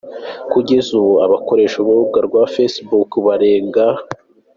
Kugeza 0.51 0.89
ubu, 0.99 1.13
abakoresha 1.25 1.75
urubuga 1.77 2.19
rwa 2.27 2.43
facebook 2.53 3.09
barenga. 3.25 3.85